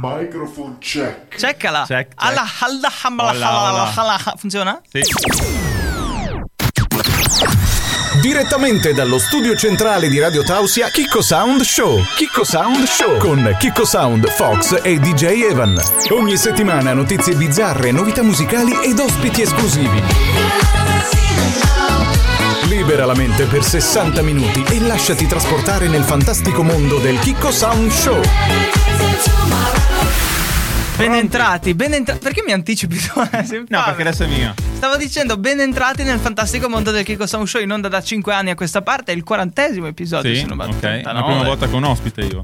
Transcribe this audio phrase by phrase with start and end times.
[0.00, 1.36] Microphone check.
[1.36, 1.84] Ceccala.
[1.86, 2.12] Check, check.
[2.16, 4.34] Alla, alla, alla, alla, alla.
[4.36, 4.80] Funziona?
[4.90, 5.02] Sì.
[8.20, 12.02] Direttamente dallo studio centrale di Radio Tausia, Kiko Sound Show.
[12.16, 15.80] Kiko Sound Show con Kiko Sound, Fox e DJ Evan.
[16.10, 20.02] Ogni settimana notizie bizzarre, novità musicali ed ospiti esclusivi.
[22.68, 27.90] Libera la mente per 60 minuti e lasciati trasportare nel fantastico mondo del Kiko Sound
[27.90, 29.37] Show.
[30.98, 32.18] Ben entrati, ben entrati.
[32.20, 32.96] Perché mi anticipi?
[33.68, 34.52] No, perché adesso è mia.
[34.74, 38.34] Stavo dicendo, ben entrati nel fantastico mondo del Kiko Sound Show in onda da 5
[38.34, 39.12] anni a questa parte.
[39.12, 40.34] È il quarantesimo episodio.
[40.34, 40.82] Sì, non ok.
[40.82, 41.22] È la 89.
[41.24, 42.42] prima volta con ospite io.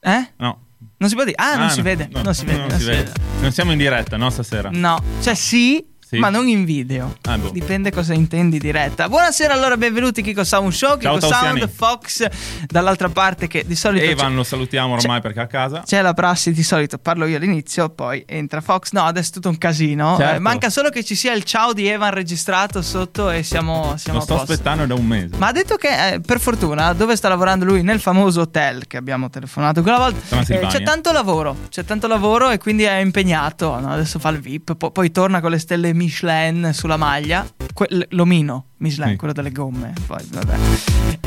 [0.00, 0.28] Eh?
[0.36, 0.60] No.
[0.98, 1.36] Non si può dire?
[1.36, 2.08] Ah, non Ah, si no, vede.
[2.12, 2.66] no, non si vede.
[2.66, 3.12] non si vede.
[3.40, 4.70] Non siamo in diretta, no, stasera?
[4.72, 6.20] No, cioè sì, Sì.
[6.20, 7.16] ma non in video.
[7.22, 7.50] Ah, boh.
[7.50, 9.08] Dipende cosa intendi diretta.
[9.08, 11.72] Buonasera allora, benvenuti Kiko Sound Show, Kiko Ciao, Sound, Tausiani.
[11.72, 12.26] Fox
[12.66, 15.82] dall'altra parte che di solito Evan c'è, lo salutiamo ormai perché a casa.
[15.84, 18.92] c'è la prassi di solito, parlo io all'inizio, poi entra Fox.
[18.92, 20.16] No, adesso è tutto un casino.
[20.16, 20.36] Certo.
[20.36, 24.18] Eh, manca solo che ci sia il ciao di Evan registrato sotto e siamo, siamo
[24.18, 25.36] Lo sto aspettando da un mese.
[25.36, 28.96] Ma ha detto che eh, per fortuna dove sta lavorando lui nel famoso hotel che
[28.96, 33.78] abbiamo telefonato quella volta eh, c'è tanto lavoro, c'è tanto lavoro e quindi è impegnato.
[33.80, 33.92] no?
[33.92, 38.66] Adesso fa il VIP, po- poi torna con le stelle Michelin sulla maglia, que- l'omino
[38.78, 39.16] Michelin, Sì.
[39.16, 39.92] quello delle gomme.
[40.06, 40.56] Poi, vabbè.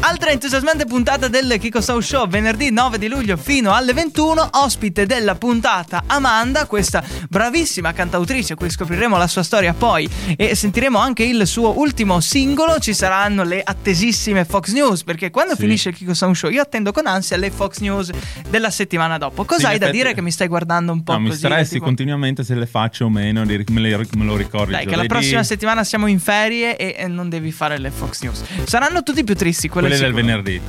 [0.02, 4.48] Altra entusiasmante puntata del Kiko Show Show venerdì 9 di luglio fino alle 21.
[4.54, 11.00] Ospite della puntata Amanda, questa bravissima cantautrice, cui scopriremo la sua storia poi e sentiremo
[11.00, 12.78] anche il suo ultimo singolo.
[12.80, 15.62] Ci saranno le attesissime Fox News, perché quando Sì.
[15.62, 18.12] finisce il Kiko Sound Show io attendo con ansia le Fox News
[18.50, 19.46] della settimana dopo.
[19.46, 21.40] Cosa Sì, da effetti- dire che mi stai guardando un po' No, mi così?
[21.40, 24.36] stressi tipo- continuamente se le faccio o meno, me, le- me lo
[24.72, 25.08] Dai, che la giovedì.
[25.08, 28.44] prossima settimana siamo in ferie e, e non devi fare le Fox News.
[28.66, 30.62] Saranno tutti più tristi, Quelle è del venerdì.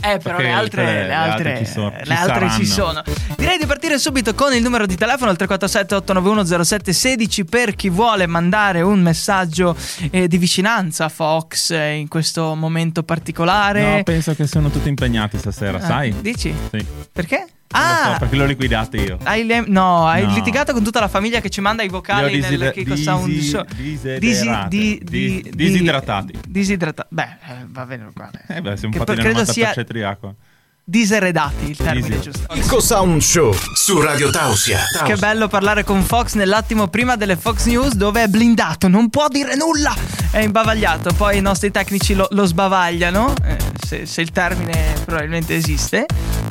[0.00, 2.64] Eh, però le altre, quelle- le le altre, altre ci sono- le ci altre ci
[2.66, 3.02] sono.
[3.36, 7.90] Direi di partire subito con il numero di telefono, il 347 891 0716 per chi
[7.90, 9.76] vuole mandare un messaggio
[10.10, 13.96] eh, di vicinanza a Fox eh, in questo momento particolare.
[13.96, 16.14] No, penso che sono tutti impegnati stasera, Ah, sai?
[16.20, 16.54] Dici?
[16.70, 16.86] Sì.
[17.12, 17.46] Perché?
[17.70, 18.12] Non lo Ah!
[18.12, 19.18] so, perché l'ho liquidate io.
[19.24, 20.32] Hai le- no, hai No.
[20.34, 22.96] litigato con tutta la famiglia che ci manda i vocali Li ho nel disi- Kiko
[22.96, 23.64] Sound disi- Show.
[23.76, 24.68] disiderate.
[24.68, 26.34] di- di- disidratati.
[26.46, 27.08] Disidratati.
[27.14, 28.42] Beh, eh, va bene uguale.
[28.48, 30.34] Eh beh, siamo Che fatti nel credo sia 90% di acqua.
[30.82, 32.46] diseredati il termine Disi- giusto.
[32.54, 34.78] Kiko Sound Show su Radio Tausia.
[35.04, 39.28] Che bello parlare con Fox nell'attimo prima delle Fox News dove è blindato, non può
[39.28, 39.94] dire nulla,
[40.30, 45.54] è imbavagliato, poi i nostri tecnici lo, lo sbavagliano, eh, se, se il termine probabilmente
[45.54, 46.06] esiste.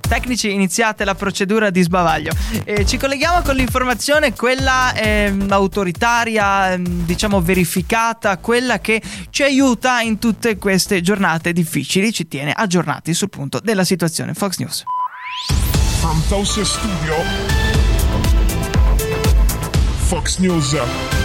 [0.08, 2.32] Tecnici, iniziate la procedura di sbavaglio.
[2.64, 10.00] Eh, ci colleghiamo con l'informazione, quella ehm, autoritaria, ehm, diciamo verificata, quella che ci aiuta
[10.00, 14.34] in tutte queste giornate difficili, ci tiene aggiornati sul punto della situazione.
[14.34, 14.84] Fox News.
[16.00, 17.16] From Studio.
[20.06, 21.17] Fox News.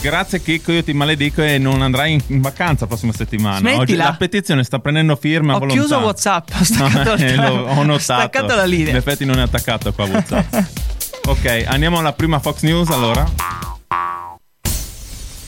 [0.00, 3.58] Grazie Chicco, io ti maledico e non andrai in, in vacanza la prossima settimana.
[3.58, 3.80] Smettila.
[3.82, 5.80] Oggi la petizione sta prendendo firma Ho volontà.
[5.80, 7.92] chiuso WhatsApp, ho staccato, il Eh, lo- ho notato.
[7.92, 8.90] ho staccato la linea.
[8.90, 10.54] In effetti non è attaccato qua WhatsApp.
[11.26, 13.28] ok, andiamo alla prima Fox News allora.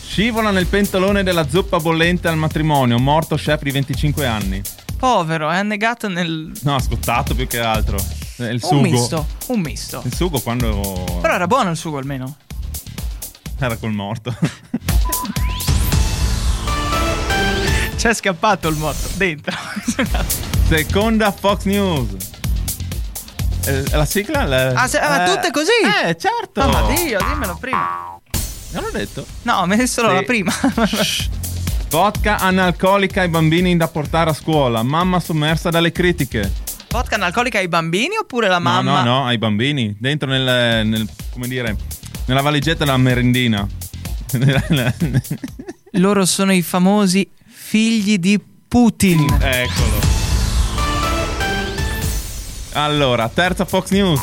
[0.04, 4.60] Scivola nel pentolone della zuppa bollente al matrimonio, morto chef di 25 anni.
[4.98, 6.50] Povero, è annegato nel.
[6.62, 7.96] No, scottato più che altro.
[8.38, 8.74] Il sugo.
[8.76, 9.26] Un misto.
[9.46, 10.02] Un misto.
[10.04, 12.36] Il sugo quando Però era buono il sugo almeno.
[13.60, 14.34] Era col morto.
[17.96, 19.54] C'è scappato il morto dentro.
[20.68, 22.08] Seconda Fox News.
[23.92, 24.44] La sigla?
[24.44, 25.70] La- ah, se- ah, eh, tutte così?
[26.06, 26.60] Eh, certo.
[26.66, 28.18] Mamma Dio, dimmelo prima.
[28.72, 29.26] Non l'ho detto.
[29.42, 30.14] No, me ne solo Sì.
[30.14, 30.52] la prima.
[31.90, 34.82] Vodka analcolica ai bambini da portare a scuola.
[34.82, 36.50] Mamma sommersa dalle critiche.
[36.88, 39.02] Vodka analcolica ai bambini oppure la No, mamma?
[39.02, 39.94] no, no, ai bambini.
[39.98, 41.76] Dentro nel, nel- come dire,
[42.30, 43.66] nella valigetta della merendina.
[45.94, 49.26] Loro sono i famosi figli di Putin.
[49.40, 49.98] Eccolo.
[52.74, 54.20] Allora, terza Fox News.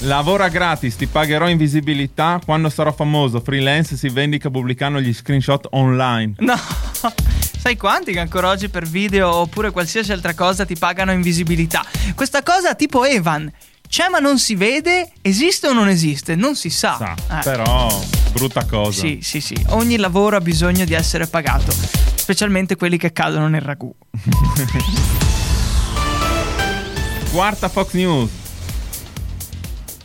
[0.00, 3.40] Lavora gratis, ti pagherò in visibilità quando sarò famoso.
[3.40, 6.34] Freelance si vendica pubblicando gli screenshot online.
[6.40, 6.54] No.
[7.58, 11.82] Sai quanti che ancora oggi per video oppure qualsiasi altra cosa ti pagano invisibilità?
[12.14, 13.50] Questa cosa tipo Evan.
[13.96, 15.10] C'è ma non si vede?
[15.22, 16.34] Esiste o non esiste?
[16.34, 16.98] Non si sa.
[16.98, 17.42] Sa, Eh.
[17.42, 17.88] però
[18.30, 19.00] brutta cosa.
[19.00, 19.56] Sì, sì, sì.
[19.68, 21.72] Ogni lavoro ha bisogno di essere pagato,
[22.14, 23.90] specialmente quelli che cadono nel ragù.
[27.32, 28.30] Quarta Fox News.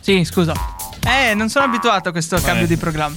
[0.00, 0.54] Sì, scusa.
[1.06, 3.14] Eh, non sono abituato a questo cambio di programma.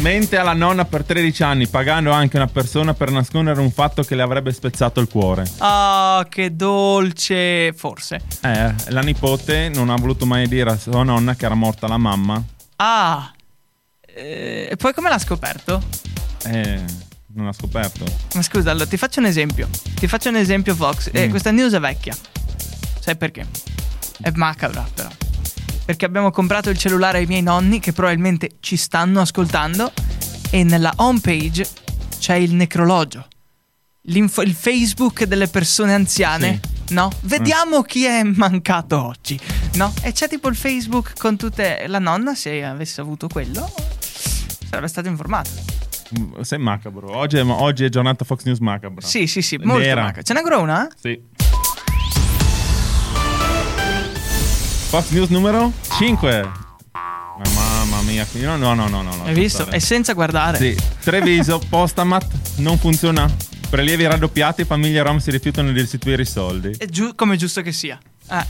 [0.00, 4.14] Mente alla nonna per 13 anni, pagando anche una persona per nascondere un fatto che
[4.14, 5.44] le avrebbe spezzato il cuore.
[5.58, 7.72] Ah, che dolce.
[7.74, 8.18] Forse.
[8.42, 11.98] Eh, la nipote non ha voluto mai dire a sua nonna che era morta la
[11.98, 12.42] mamma.
[12.76, 13.30] Ah.
[14.06, 15.82] Eh, E poi come l'ha scoperto?
[16.46, 16.80] Eh,
[17.34, 18.04] non ha scoperto.
[18.34, 19.68] Ma scusa, allora ti faccio un esempio.
[19.96, 21.10] Ti faccio un esempio, Fox.
[21.12, 21.30] Eh, Mm.
[21.30, 22.16] questa news è vecchia.
[23.00, 23.46] Sai perché?
[24.22, 25.08] È macabra, però.
[25.90, 29.92] Perché abbiamo comprato il cellulare ai miei nonni, che probabilmente ci stanno ascoltando,
[30.50, 31.66] e nella homepage
[32.16, 33.26] c'è il necrologio.
[34.02, 36.60] L'info- il Facebook delle persone anziane.
[36.90, 37.10] No?
[37.22, 39.36] Vediamo chi è mancato oggi.
[39.74, 39.92] No?
[40.02, 41.84] E c'è tipo il Facebook con tutte.
[41.88, 43.68] La nonna, se avesse avuto quello,
[44.68, 45.50] sarebbe stato informato.
[46.16, 47.16] Mm, Sei macabro.
[47.16, 49.04] Oggi è, oggi è giornata Fox News macabra.
[49.04, 50.22] Sì, sì, sì, molto macabro.
[50.22, 50.88] Ce n'è ancora una?
[50.96, 51.20] Sì.
[54.90, 56.50] Fox News numero 5.
[57.54, 59.22] Mamma mia, no, no, no, no, no.
[59.24, 59.70] Hai visto?
[59.70, 60.58] E senza guardare.
[60.58, 60.76] Sì.
[61.04, 62.26] Treviso, Postamat
[62.56, 63.32] non funziona.
[63.70, 66.74] Prelievi raddoppiati, famiglie rom si rifiutano di restituire i soldi.
[66.76, 68.00] È giu- come è giusto che sia.
[68.30, 68.44] Eh.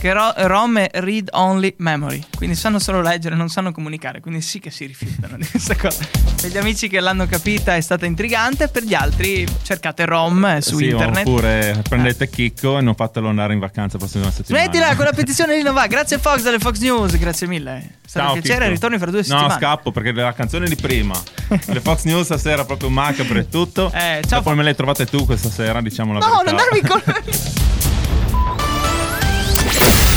[0.00, 2.24] Che ro- ROM è read only memory.
[2.34, 4.20] Quindi sanno solo leggere, non sanno comunicare.
[4.20, 6.02] Quindi sì che si rifiutano di questa cosa.
[6.40, 8.68] Per gli amici che l'hanno capita è stata intrigante.
[8.68, 11.26] Per gli altri cercate ROM eh, su Sì, internet.
[11.26, 14.64] Oppure prendete Chicco e non fatelo andare in vacanza la prossima settimana.
[14.64, 15.86] Smettila con la petizione di Nova.
[15.86, 17.18] Grazie Fox delle Fox News.
[17.18, 17.76] Grazie mille.
[17.76, 18.58] È stato Ciao, un piacere.
[18.60, 18.72] Chicco.
[18.74, 19.54] Ritorni fra due No, settimane.
[19.54, 21.14] scappo perché la canzone di prima.
[21.66, 23.92] Le Fox News stasera proprio macabre e tutto.
[23.94, 26.50] Eh, ciao, Fo- me le trovate tu questa sera, diciamo la No, verità.
[26.52, 28.09] non darmi con.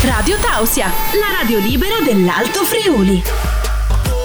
[0.06, 3.24] Radio Tausia, la radio libera dell'Alto Friuli.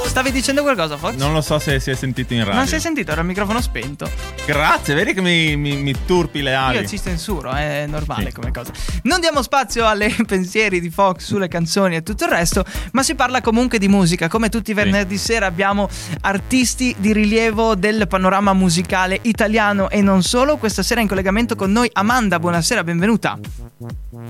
[0.06, 1.14] Stavi dicendo qualcosa, Fox?
[1.14, 2.54] Non lo so se si è sentito in radio.
[2.54, 4.10] Non si è sentito, era il microfono spento.
[4.52, 6.78] Grazie, vedi che mi, mi- mi turpi le ali.
[6.78, 8.32] Io ci censuro, è normale Sì.
[8.32, 8.72] come cosa.
[9.02, 13.14] Non diamo spazio alle pensieri di Fox sulle canzoni e tutto il resto, ma si
[13.14, 14.26] parla comunque di musica.
[14.28, 15.86] Come tutti i venerdì sera abbiamo
[16.22, 20.56] artisti di rilievo del panorama musicale italiano e non solo.
[20.56, 23.38] Questa sera in collegamento con noi Amanda, buonasera, benvenuta.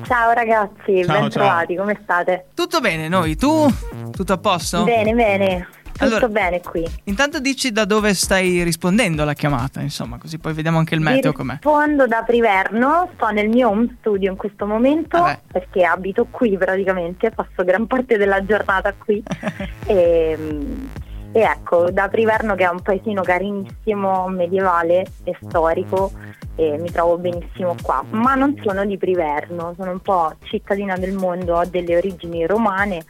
[0.04, 2.46] Ciao ragazzi, Ciao, ben trovati, come state?
[2.54, 3.36] Tutto bene, noi?
[3.36, 3.72] Tu?
[4.10, 4.82] Tutto a posto?
[4.82, 5.68] Bene, bene,
[5.98, 6.86] tutto Allora- bene qui.
[7.04, 11.32] Intanto dici da dove stai rispondendo alla chiamata, insomma, così poi vediamo anche il meteo
[11.32, 11.54] com'è.
[11.54, 15.40] rispondo da Priverno, sto nel mio home studio in questo momento Vabbè.
[15.52, 19.22] perché abito qui praticamente, passo gran parte della giornata qui
[19.86, 20.38] e,
[21.32, 26.12] e ecco, da Priverno che è un paesino carinissimo, medievale e storico
[26.54, 31.12] e mi trovo benissimo qua, ma non sono di Priverno, sono un po' cittadina del
[31.12, 33.04] mondo, ho delle origini romane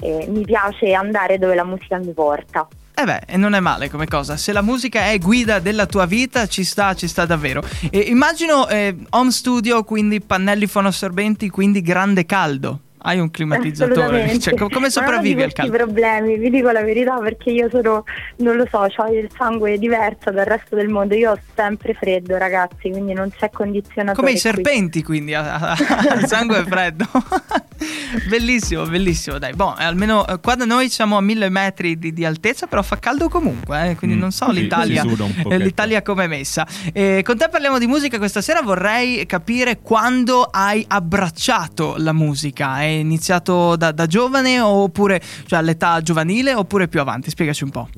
[0.00, 2.66] e mi piace andare dove la musica mi porta.
[2.94, 4.36] Eh beh, non è male come cosa.
[4.36, 7.62] Se la musica è guida della tua vita, ci sta, ci sta davvero.
[7.90, 12.80] E immagino eh, home studio, quindi pannelli fonoassorbenti, quindi grande caldo.
[13.00, 14.38] Hai un climatizzatore.
[14.38, 15.76] Cioè, co- come non sopravvivi ho al di questi caldo?
[15.84, 18.04] problemi, vi dico la verità perché io sono,
[18.38, 21.14] non lo so, ho il sangue diverso dal resto del mondo.
[21.14, 24.14] Io ho sempre freddo, ragazzi, quindi non c'è condizionatore.
[24.16, 24.40] Come i qui.
[24.40, 25.76] serpenti, quindi a- a-
[26.10, 27.06] al sangue freddo.
[28.28, 29.38] bellissimo, bellissimo.
[29.38, 32.66] Dai, boh, eh, almeno eh, qua da noi siamo a mille metri di, di altezza,
[32.66, 33.90] però fa caldo comunque.
[33.90, 35.04] eh, quindi Mm, non so sì, l'Italia,
[35.48, 36.66] eh, l'Italia come è messa.
[36.92, 38.62] Eh, con te parliamo di musica questa sera.
[38.62, 42.84] Vorrei capire quando hai abbracciato la musica.
[42.88, 47.28] È iniziato da, da giovane oppure cioè all'età giovanile oppure più avanti?
[47.28, 47.88] Spiegaci un po'.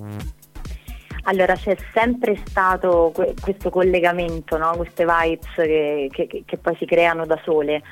[1.25, 4.73] Allora c'è sempre stato que- questo collegamento, no?
[4.77, 7.83] queste vibes che, che- che- poi si creano da sole.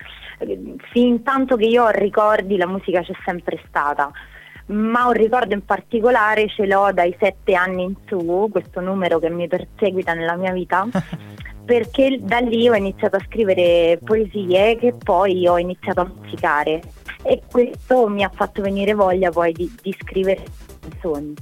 [0.92, 4.10] Fin tanto che io ho ricordi la musica c'è sempre stata,
[4.66, 9.30] ma un ricordo in particolare ce l'ho dai sette anni in su, questo numero che
[9.30, 10.86] mi perseguita nella mia vita,
[11.68, 16.80] perché da lì ho iniziato a scrivere poesie che poi ho iniziato a musicare
[17.22, 20.44] e questo mi ha fatto venire voglia poi di, di scrivere
[20.80, 21.34] canzoni.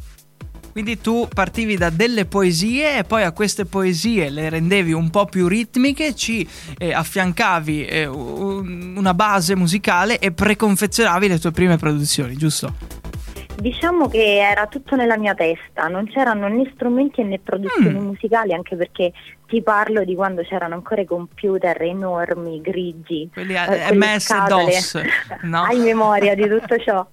[0.72, 5.26] Quindi tu partivi da delle poesie e poi a queste poesie le rendevi un po'
[5.26, 11.76] più ritmiche, ci eh, affiancavi eh, un- una base musicale e preconfezionavi le tue prime
[11.76, 12.74] produzioni, giusto?
[13.56, 18.04] Diciamo che era tutto nella mia testa, non c'erano né strumenti né produzioni Mm.
[18.06, 19.12] musicali, anche perché
[19.48, 23.30] ti parlo di quando c'erano ancora i computer enormi, grigi.
[23.32, 24.46] Quelli eh, eh, MS.
[24.46, 25.02] DOS,
[25.42, 25.62] no?
[25.62, 27.06] Hai memoria di tutto ciò.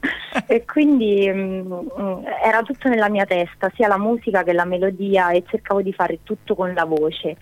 [0.45, 5.29] e quindi mm, mm, era tutto nella mia testa, sia la musica che la melodia
[5.31, 7.37] e cercavo di fare tutto con la voce.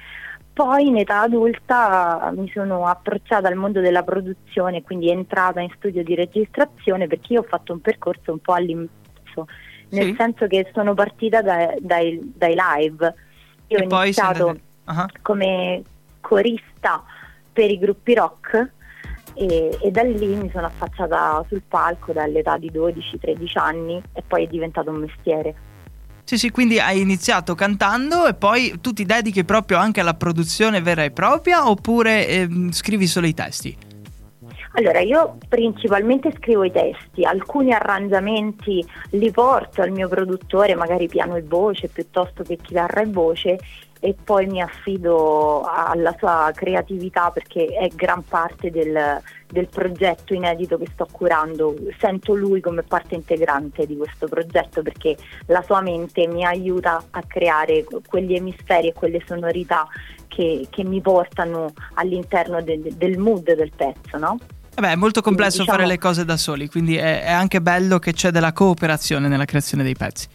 [0.53, 6.03] Poi in età adulta mi sono approcciata al mondo della produzione, quindi entrata in studio
[6.03, 9.47] di registrazione perché io ho fatto un percorso un po' all'inverso,
[9.89, 10.15] nel Sì.
[10.17, 13.13] senso che sono partita da- dai, dai live.
[13.67, 15.83] Io E ho iniziato Ah, come
[16.19, 17.03] corista
[17.53, 18.71] per i gruppi rock
[19.35, 24.43] e, e da lì mi sono affacciata sul palco dall'età di 12-13 anni e poi
[24.45, 25.55] è diventato un mestiere.
[26.31, 30.81] Sì, sì, quindi hai iniziato cantando e poi tu ti dedichi proprio anche alla produzione
[30.81, 33.75] vera e propria oppure ehm, scrivi solo i testi?
[34.75, 41.35] Allora, io principalmente scrivo i testi, alcuni arrangiamenti li porto al mio produttore, magari piano
[41.35, 43.59] e voce piuttosto che chitarra e voce
[44.03, 50.79] e poi mi affido alla sua creatività perché è gran parte del, del, progetto inedito
[50.79, 51.75] che sto curando.
[51.99, 55.15] Sento lui come parte integrante di questo progetto perché
[55.45, 59.87] la sua mente mi aiuta a creare quegli emisferi e quelle sonorità
[60.27, 64.39] che, che mi portano all'interno del, del mood del pezzo, no?
[64.73, 65.77] Vabbè, è molto complesso diciamo...
[65.77, 69.45] fare le cose da soli, quindi è, è anche bello che c'è della cooperazione nella
[69.45, 70.27] creazione dei pezzi.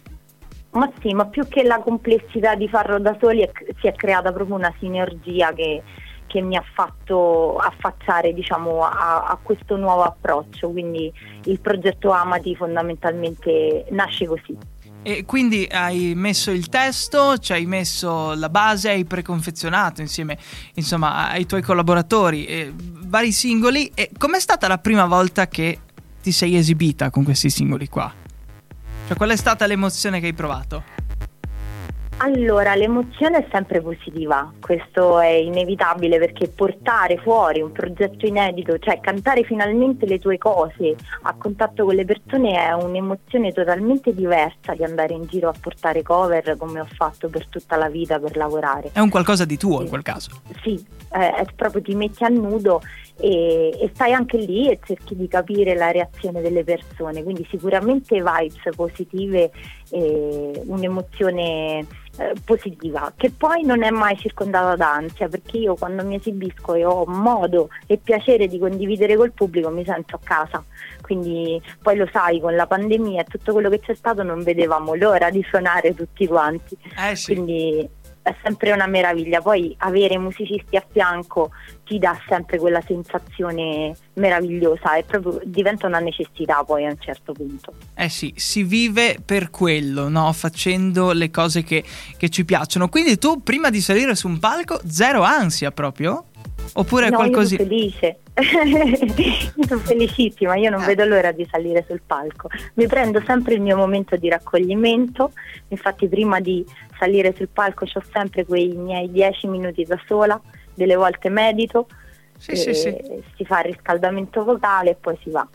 [0.77, 4.31] Ma sì, ma più che la complessità di farlo da soli è, si è creata
[4.31, 5.83] proprio una sinergia che,
[6.27, 11.11] che mi ha fatto affacciare diciamo, a, a, questo nuovo approccio, quindi
[11.45, 14.57] il progetto Amati fondamentalmente nasce così.
[15.03, 20.37] E quindi hai messo il testo, ci hai messo la base, hai preconfezionato insieme
[20.75, 23.91] insomma, ai tuoi collaboratori eh, vari singoli.
[23.95, 25.79] E com'è stata la prima volta che
[26.21, 28.26] ti sei esibita con questi singoli qua?
[29.07, 30.83] Cioè, qual è stata l'emozione che hai provato?
[32.19, 38.99] Allora, l'emozione è sempre positiva, questo è inevitabile perché portare fuori un progetto inedito, cioè
[39.01, 44.83] cantare finalmente le tue cose a contatto con le persone è un'emozione totalmente diversa di
[44.83, 48.91] andare in giro a portare cover come ho fatto per tutta la vita per lavorare.
[48.93, 49.83] È un qualcosa di tuo sì.
[49.83, 50.31] in quel caso.
[50.63, 52.81] Sì, eh, proprio ti metti a nudo
[53.19, 58.17] e, e, stai anche lì e cerchi di capire la reazione delle persone, quindi sicuramente
[58.17, 59.51] vibes positive
[59.91, 61.87] e un'emozione
[62.19, 66.75] eh, positiva, che poi non è mai circondata da ansia, perché io quando mi esibisco
[66.75, 70.63] e ho modo e piacere di condividere col pubblico mi sento a casa,
[71.01, 74.95] quindi poi lo sai, con la pandemia e tutto quello che c'è stato non vedevamo
[74.95, 77.33] l'ora di suonare tutti quanti, eh sì.
[77.33, 77.89] quindi
[78.27, 79.41] è sempre una meraviglia.
[79.41, 81.51] Poi avere musicisti a fianco
[81.85, 87.33] ti dà sempre quella sensazione meravigliosa e proprio diventa una necessità poi a un certo
[87.33, 87.73] punto.
[87.95, 90.33] Eh sì, si vive per quello, no?
[90.33, 91.85] facendo le cose che,
[92.17, 92.89] che ci piacciono.
[92.89, 96.25] Quindi tu prima di salire su un palco, zero ansia proprio?
[96.73, 97.55] Oppure no, qualcosa...
[97.55, 98.19] Io sono felice.
[99.55, 100.87] io sono felicissima, io non eh.
[100.87, 102.49] vedo l'ora di salire sul palco.
[102.75, 105.31] Mi prendo sempre il mio momento di raccoglimento,
[105.69, 106.65] infatti prima di
[106.99, 110.41] salire sul palco ho sempre quei miei dieci minuti da sola,
[110.75, 111.87] delle volte medito,
[112.39, 112.95] sì, sì, sì.
[113.37, 115.47] si fa il riscaldamento vocale e poi si va.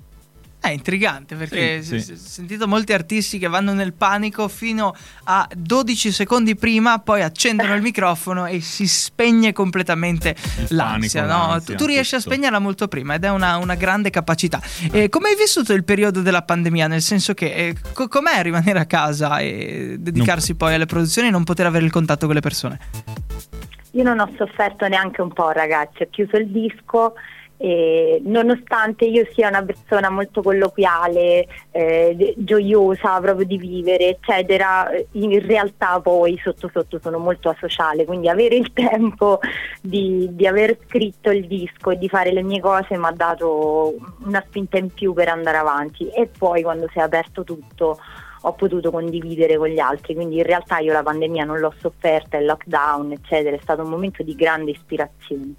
[0.62, 2.12] È intrigante perché sì, sì.
[2.12, 7.74] ho sentito molti artisti che vanno nel panico fino a 12 secondi prima, poi accendono
[7.74, 10.36] il microfono e si spegne completamente
[10.70, 11.22] il l'ansia.
[11.22, 11.48] Panico, no?
[11.48, 12.30] l'ansia tu, tu, riesci tutto.
[12.30, 14.62] a spegnerla molto prima ed è una, una grande capacità.
[14.92, 16.86] Eh, come hai vissuto il periodo della pandemia?
[16.86, 20.58] Nel senso che eh, co- com'è rimanere a casa e dedicarsi non...
[20.60, 22.80] poi alle produzioni e non poter avere il contatto con le persone?
[23.94, 26.04] Io non ho sofferto neanche un po', ragazzi.
[26.04, 27.16] Ho chiuso il disco
[27.64, 35.46] e nonostante io sia una persona molto colloquiale, eh, gioiosa proprio di vivere, eccetera, in
[35.46, 39.40] realtà poi sotto sotto sono molto asociale, quindi avere il tempo
[39.80, 43.94] di, di aver scritto il disco e di fare le mie cose mi ha dato
[44.26, 48.00] una spinta in più per andare avanti e poi quando si è aperto tutto
[48.44, 52.38] ho potuto condividere con gli altri, quindi in realtà io la pandemia non l'ho sofferta,
[52.38, 55.54] il lockdown, eccetera, è stato un momento di grande ispirazione.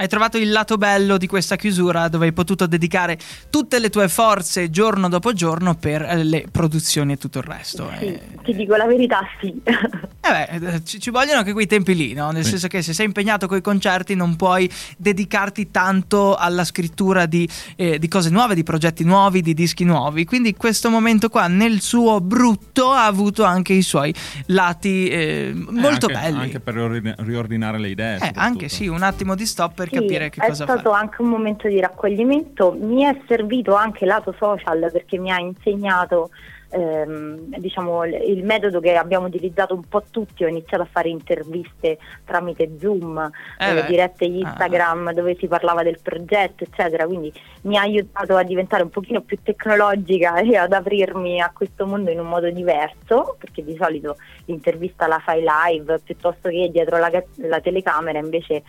[0.00, 3.18] Hai trovato il lato bello di questa chiusura dove hai potuto dedicare
[3.50, 7.90] tutte le tue forze giorno dopo giorno per eh, le produzioni e tutto il resto.
[7.98, 9.60] Sì, eh, ti dico la verità, sì.
[10.20, 12.30] Eh beh, ci, ci, vogliono anche quei tempi lì, no?
[12.30, 12.50] Nel sì.
[12.50, 17.48] senso che se sei impegnato con i concerti non puoi dedicarti tanto alla scrittura di,
[17.76, 20.26] eh, di, cose nuove, di progetti nuovi, di dischi nuovi.
[20.26, 24.12] Quindi questo momento qua, nel suo brutto, ha avuto anche i suoi
[24.46, 26.40] lati eh, molto anche, belli.
[26.40, 28.18] Anche per riordinare le idee.
[28.18, 30.78] Eh, anche sì, un attimo di stop per sì, capire che cosa fare.
[30.78, 35.30] È stato anche un momento di raccoglimento, mi è servito anche lato social perché mi
[35.30, 36.30] ha insegnato
[36.70, 41.98] ehm, diciamo, il metodo che abbiamo utilizzato un po' tutti, ho iniziato a fare interviste
[42.24, 45.12] tramite Zoom, eh eh, dirette Instagram ah.
[45.12, 49.38] dove si parlava del progetto, eccetera, quindi mi ha aiutato a diventare un pochino più
[49.42, 54.16] tecnologica e ad aprirmi a questo mondo in un modo diverso, perché di solito
[54.46, 58.62] l'intervista la fai live piuttosto che dietro la, la telecamera, invece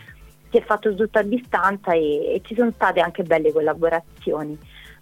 [0.49, 4.57] si è fatto tutto a distanza e, e ci sono state anche belle collaborazioni.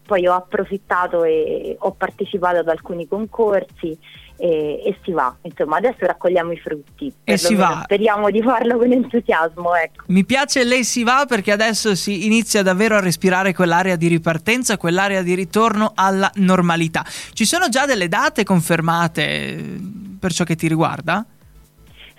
[0.05, 3.97] Poi ho approfittato e ho partecipato ad alcuni concorsi
[4.37, 5.35] e, e, si va.
[5.41, 7.11] Insomma, adesso raccogliamo i frutti.
[7.25, 7.81] E si va.
[7.83, 9.75] Speriamo di farlo con entusiasmo.
[9.75, 10.05] Ecco.
[10.07, 14.77] Mi piace lei si va perché adesso si inizia davvero a respirare quell'area di ripartenza,
[14.77, 17.03] quell'area di ritorno alla normalità.
[17.33, 20.05] Ci sono già delle date confermate?
[20.17, 21.25] per ciò che ti riguarda?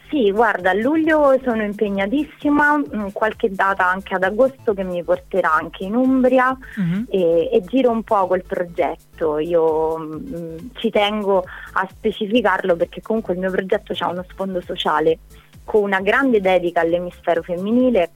[0.08, 5.52] Sì, guarda, a luglio sono impegnatissima, mm, qualche data anche ad agosto che mi porterà
[5.52, 7.06] anche in Umbria Mhm.
[7.10, 9.38] e, e giro un po' quel progetto.
[9.38, 15.18] Io mm, ci tengo a specificarlo perché comunque il mio progetto ha uno sfondo sociale
[15.64, 18.10] con una grande dedica all'emisfero femminile,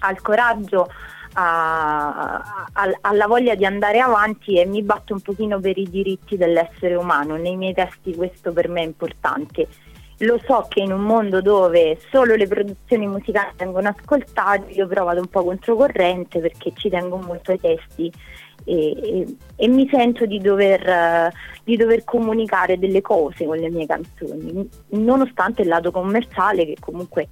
[0.00, 0.86] al coraggio,
[1.34, 6.36] a- a- alla voglia di andare avanti e mi batto un pochino per i diritti
[6.36, 7.36] dell'essere umano.
[7.36, 9.66] Nei miei testi questo per me è importante.
[10.18, 15.04] Lo so che in un mondo dove solo le produzioni musicali vengono ascoltate, io però
[15.04, 18.12] vado un po' controcorrente perché ci tengo molto ai testi
[18.64, 21.32] e, e- e mi sento di dover, eh,
[21.64, 27.28] di dover comunicare delle cose con le mie canzoni, nonostante il lato commerciale che comunque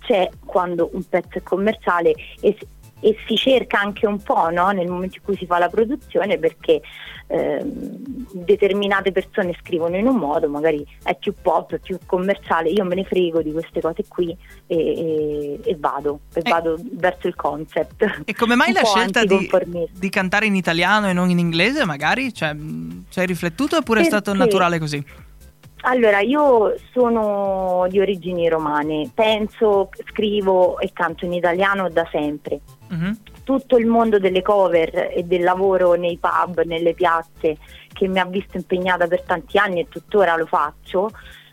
[0.00, 2.56] c'è quando un pezzo è commerciale e,
[3.04, 6.38] e si cerca anche un po' no, nel momento in cui si fa la produzione
[6.38, 6.80] perché
[7.26, 12.94] ehm, determinate persone scrivono in un modo, magari è più pop, più commerciale, io me
[12.94, 14.36] ne frego di queste cose qui
[14.68, 16.48] e, e- e vado, e Eh.
[16.48, 18.22] vado verso il concept.
[18.24, 19.50] E come mai la scelta di,
[19.90, 22.32] di cantare in italiano e non in inglese, magari?
[22.32, 22.54] Cioè,
[23.08, 24.46] ci hai riflettuto oppure è stato Perché?
[24.46, 25.04] naturale così?
[25.84, 32.60] Allora, io sono di origini romane, penso, scrivo e canto in italiano da sempre.
[32.92, 33.16] Mhm.
[33.42, 37.56] Tutto il mondo delle cover e del lavoro nei pub, nelle piazze,
[37.92, 41.10] che mi ha visto impegnata per tanti anni e tuttora lo faccio,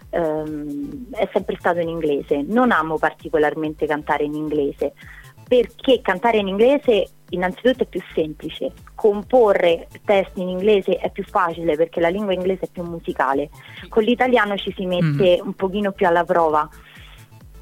[0.10, 2.44] ehm, è sempre stato in inglese.
[2.46, 4.94] Non amo particolarmente cantare in inglese,
[5.48, 11.76] perché cantare in inglese innanzitutto è più semplice, comporre testi in inglese è più facile
[11.76, 13.50] perché la lingua inglese è più musicale,
[13.88, 16.68] con l'italiano ci si mette un pochino più alla prova.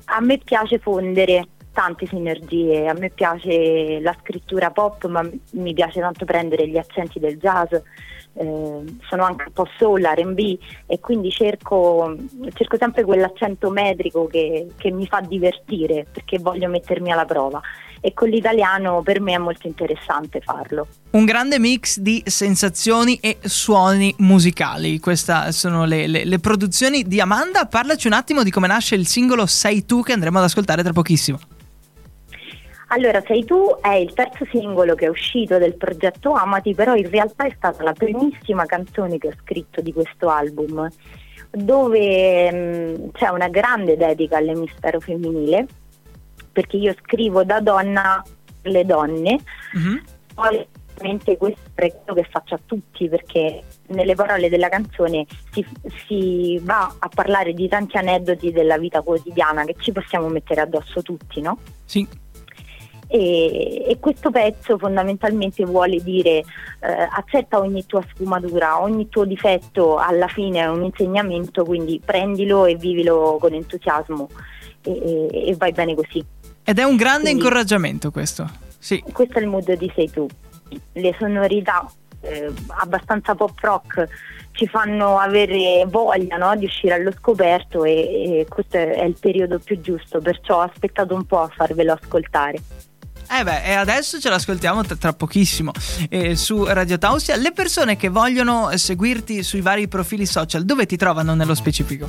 [0.06, 6.00] A me piace fondere tante sinergie, a me piace la scrittura pop, ma mi piace
[6.00, 10.58] tanto prendere gli accenti del jazz, eh, sono anche un po' soul, R&B
[10.88, 12.16] e quindi cerco,
[12.56, 17.62] cerco sempre quell'accento metrico che, che mi fa divertire perché voglio mettermi alla prova
[18.02, 20.88] e con l'italiano per me è molto interessante farlo.
[21.12, 25.00] Un grande mix di sensazioni e suoni musicali.
[25.00, 27.68] Queste sono le, le- le produzioni di Amanda.
[27.68, 30.94] Parlaci un attimo di come nasce il singolo Sei tu che andremo ad ascoltare tra
[30.94, 31.38] pochissimo.
[32.88, 37.10] Allora, Sei tu è il terzo singolo che è uscito del progetto Amati, però in
[37.10, 40.88] realtà è stata la primissima canzone che ho scritto di questo album,
[41.52, 45.66] dove mh, c'è una grande dedica all'emisfero femminile,
[46.52, 48.24] perché io scrivo da donna
[48.62, 49.38] per le donne,
[49.74, 50.04] Mhm.
[50.34, 55.64] poi ovviamente questo è quello che faccio a tutti perché nelle parole della canzone si,
[56.08, 61.02] si va a parlare di tanti aneddoti della vita quotidiana che ci possiamo mettere addosso
[61.04, 61.60] tutti, no?
[61.86, 62.08] Sì.
[63.10, 69.96] E, e questo pezzo fondamentalmente vuole dire eh, accetta ogni tua sfumatura, ogni tuo difetto
[69.98, 74.28] alla fine è un insegnamento, quindi prendilo e vivilo con entusiasmo
[74.84, 76.24] e, e- e vai bene così.
[76.64, 78.50] Ed è un grande Quindi- incoraggiamento questo.
[78.78, 79.02] Sì.
[79.12, 80.28] Questo è il mood di Sei tu.
[80.92, 81.90] Le sonorità
[82.22, 84.08] eh, abbastanza pop rock
[84.52, 89.16] ci fanno avere voglia no, di uscire allo scoperto e, e questo è, è il
[89.20, 92.58] periodo più giusto, perciò ho aspettato un po' a farvelo ascoltare.
[93.30, 95.72] Eh beh, e adesso ce l'ascoltiamo tra, tra pochissimo
[96.10, 97.36] eh, su Radio Tausia.
[97.36, 102.08] Le persone che vogliono seguirti sui vari profili social, dove ti trovano nello specifico?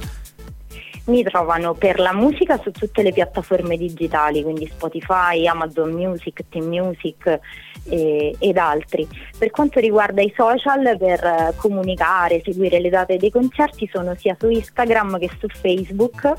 [1.06, 6.66] Mi trovano per la musica su tutte le piattaforme digitali, quindi Spotify, Amazon Music, Team
[6.66, 7.40] Music
[7.88, 9.08] eh, ed altri.
[9.36, 14.36] Per quanto riguarda i social, per eh, comunicare, seguire le date dei concerti, sono sia
[14.38, 16.30] su Instagram che su Facebook.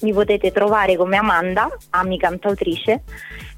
[0.00, 3.02] Mi potete trovare come Amanda, Ami Cantautrice,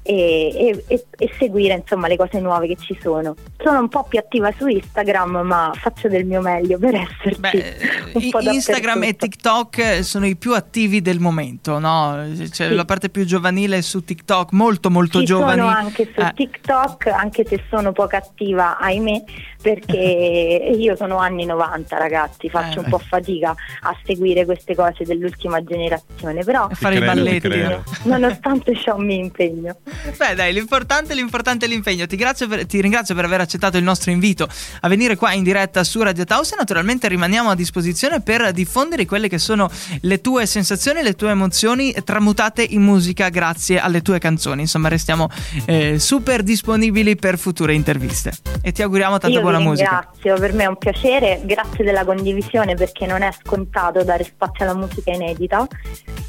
[0.01, 3.35] e, e- e- seguire insomma le cose nuove che ci sono.
[3.61, 7.39] Sono un po' più attiva su Instagram, ma faccio del mio meglio per esserci.
[7.39, 7.75] Beh,
[8.15, 9.15] un i- po' Instagram e.
[9.15, 12.25] TikTok sono i più attivi del momento, no?
[12.37, 12.73] C'è Sì.
[12.73, 15.59] la parte più giovanile su TikTok, molto molto Ci giovani.
[15.59, 19.23] sono anche su Eh, TikTok, anche se sono poco attiva, ahimè,
[19.61, 19.97] perché
[20.77, 25.63] io sono anni 90 ragazzi, faccio Eh, un po' fatica a seguire queste cose dell'ultima
[25.63, 27.47] generazione, però fare i balletti.
[27.49, 27.83] no?
[28.03, 29.75] nonostante ciò mi impegno.
[30.17, 32.05] Beh, dai, l'importante, l'importante è l'impegno.
[32.05, 34.47] Ti, per- ti ringrazio per aver accettato il nostro invito
[34.81, 39.05] a venire qua in diretta su Radio Taos e naturalmente rimaniamo a disposizione per diffondere
[39.05, 39.69] quelle che sono
[40.01, 44.61] le tue sensazioni, le tue emozioni tramutate in musica grazie alle tue canzoni.
[44.61, 45.29] Insomma, restiamo
[45.65, 48.33] eh, super disponibili per future interviste.
[48.61, 49.89] E ti auguriamo tanta io buona musica.
[49.89, 54.65] ringrazio, per me è un piacere, grazie della condivisione perché non è scontato dare spazio
[54.65, 55.67] alla musica inedita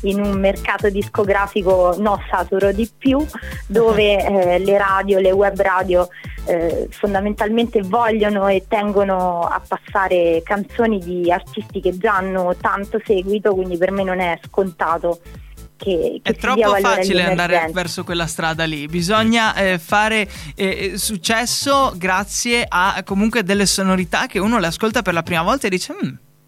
[0.02, 3.24] in un mercato discografico no saturo di più,
[3.70, 6.08] dove eh, le radio, le web radio
[6.46, 13.54] eh, fondamentalmente vogliono e tengono a passare canzoni di artisti che già hanno tanto seguito,
[13.54, 15.20] quindi per me non è scontato
[15.76, 18.86] che, che è troppo facile andare verso quella strada lì.
[18.86, 25.14] Bisogna eh, fare eh, successo grazie a comunque delle sonorità che uno le ascolta per
[25.14, 25.94] la prima volta e dice.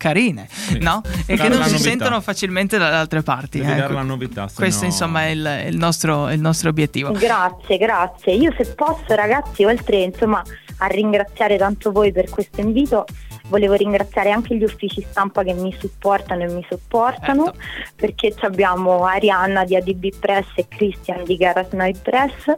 [0.02, 0.78] Carine, sì.
[0.80, 1.00] no?
[1.26, 1.78] E che non si novità.
[1.78, 3.60] sentono facilmente dalle altre parti.
[3.60, 3.92] Devi ecco.
[3.92, 4.50] la novità.
[4.52, 4.86] Questo, no...
[4.86, 7.12] insomma, è il, il, nostro, il, nostro, obiettivo.
[7.12, 8.32] Grazie, grazie.
[8.32, 10.42] Io, se posso, ragazzi, oltre insomma,
[10.78, 13.04] a ringraziare tanto voi per questo invito,
[13.52, 17.60] volevo ringraziare anche gli uffici stampa che mi supportano e mi sopportano certo.
[17.96, 22.56] perché abbiamo Arianna di ADB Press e Christian di Garage Night Press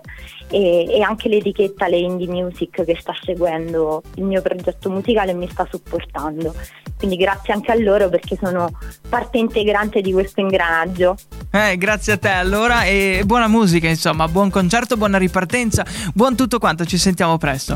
[0.49, 5.35] e, e, anche l'etichetta Le Indie Music che sta seguendo il mio progetto musicale e
[5.35, 6.55] mi sta supportando.
[6.97, 8.71] Quindi grazie anche a loro perché sono
[9.09, 11.17] parte integrante di questo ingranaggio.
[11.51, 16.61] Eh, grazie a te allora e buona musica insomma, buon concerto, buona ripartenza, buon tutto
[16.61, 17.75] quanto, ci sentiamo presto.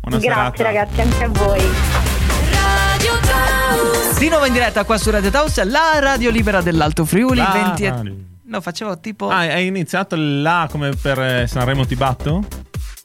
[0.00, 0.62] Buona grazie serata.
[0.62, 1.99] ragazzi, anche a voi.
[4.18, 7.38] Di nuovo in diretta qua su Radio Taus, la radio libera dell'Alto Friuli.
[7.38, 8.28] La 20...
[8.44, 9.28] No, facevo tipo.
[9.28, 12.44] Ah, hai iniziato là come per eh, Sanremo Tibatto?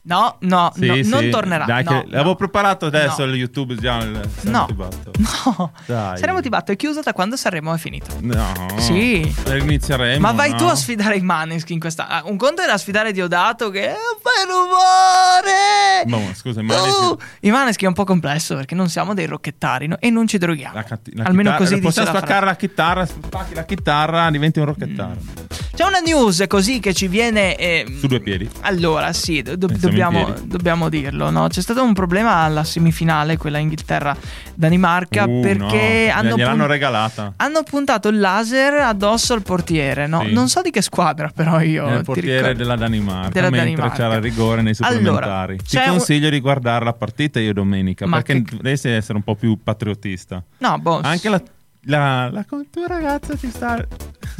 [0.05, 1.09] No, no, sì, no sì.
[1.09, 1.65] non tornerà.
[1.65, 2.35] Dai, no, l'avevo no.
[2.35, 3.33] preparato adesso no.
[3.33, 4.65] YouTube già il no.
[4.65, 5.11] Tibatto.
[5.45, 6.17] No, Dai.
[6.17, 8.15] Saremo Tibatto è chiuso da quando Sanremo è finito.
[8.19, 8.53] No.
[8.77, 9.33] Sì.
[9.47, 10.19] Inizieremo.
[10.19, 12.07] Ma vai tu a sfidare i Maneskin questa.
[12.07, 16.05] Ah, un conto era sfidare Diodato che fai rumore.
[16.05, 17.05] No, scusa, i Maneskin.
[17.05, 19.97] Uh, I Maneskin è un po' complesso perché non siamo dei rocchettari no?
[19.99, 20.75] e non ci droghiamo.
[20.75, 24.59] La cat- la Almeno chitarra, così dice Possiamo spaccare la chitarra, spacchi la chitarra, diventi
[24.59, 25.19] un rocchettaro.
[25.19, 25.64] Mm.
[25.75, 27.57] C'è una news così che ci viene.
[27.57, 28.49] Eh, Su due piedi.
[28.61, 31.29] Allora, sì, do- dobbiamo, dobbiamo, dirlo.
[31.29, 31.47] No?
[31.47, 36.17] C'è stato un problema alla semifinale, quella Inghilterra-Danimarca, uh, perché no.
[36.17, 37.33] hanno, pun- regalata.
[37.35, 40.07] hanno puntato il laser addosso al portiere.
[40.07, 40.21] No?
[40.21, 40.31] Sì.
[40.31, 41.93] Non so di che squadra, però io.
[41.93, 43.31] Il portiere della Danimarca.
[43.31, 43.95] Della mentre Danimarca.
[43.95, 45.57] c'era rigore nei supplementari.
[45.59, 46.31] Allora, Ti consiglio un...
[46.31, 48.55] di guardare la partita io domenica, Ma perché che...
[48.55, 50.41] dovresti essere un po' più patriotista.
[50.59, 51.01] No, boh.
[51.03, 51.41] Anche la
[51.87, 53.85] la, la tua ragazza ci sta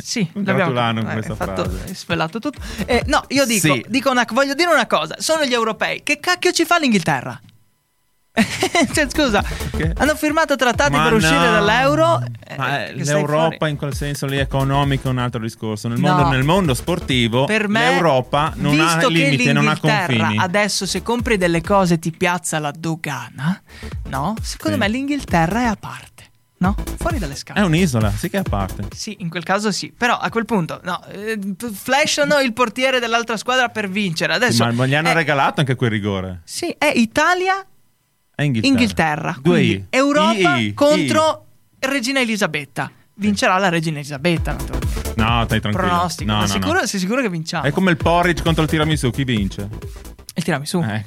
[0.05, 1.95] sì, con eh, questa fatto, frase.
[1.95, 2.59] Svelato tutto.
[2.85, 3.83] Eh, no, io dico, sì.
[3.87, 5.15] dico una, voglio dire una cosa.
[5.17, 6.03] Sono gli europei.
[6.03, 7.41] Che cacchio ci fa l'Inghilterra?
[8.93, 9.93] cioè, scusa, okay.
[9.95, 11.17] hanno firmato trattati ma per no.
[11.17, 12.21] uscire dall'euro.
[12.47, 15.87] Eh, l'Europa in quel senso lì economico è un altro discorso.
[15.87, 16.09] Nel, no.
[16.13, 20.37] mondo, nel mondo, sportivo, me, l'Europa non ha limiti, non ha confini.
[20.37, 23.59] Adesso, se compri delle cose, ti piazza la dogana.
[24.09, 24.83] No, secondo sì.
[24.83, 26.14] me l'Inghilterra è a parte.
[26.57, 27.59] No, fuori dalle scale.
[27.59, 28.87] È un'isola, sì che è a parte.
[28.95, 29.93] Sì, in quel caso sì.
[29.95, 31.37] Però a quel punto, no, eh,
[31.73, 34.33] flashano il portiere dell'altra squadra per vincere.
[34.33, 35.13] Adesso sì, ma, gli hanno è...
[35.13, 36.41] regalato anche quel rigore.
[36.45, 37.65] Sì, è Italia,
[38.33, 38.71] è Inghilterra.
[38.71, 39.37] Inghilterra.
[39.41, 39.85] Due I.
[39.89, 41.45] Europa I, contro
[41.79, 41.87] I.
[41.87, 42.89] Regina Elisabetta.
[43.17, 45.13] Vincerà la Regina Elisabetta, naturalmente.
[45.15, 45.87] No, stai tranquillo.
[45.87, 46.31] Pronostico.
[46.31, 46.85] No, no, sicuro, no.
[46.85, 47.63] sei sicuro che vinciamo?
[47.63, 49.69] È come il porridge contro il tiramisù, chi vince?
[50.37, 50.83] Il tiramisù.
[50.83, 51.03] Eh,